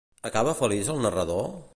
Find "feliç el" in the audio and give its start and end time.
0.61-1.03